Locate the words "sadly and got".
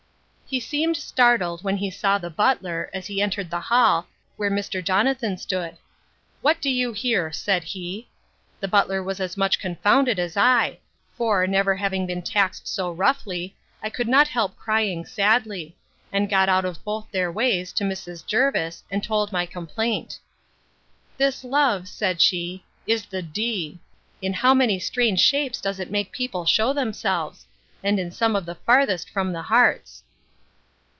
15.05-16.49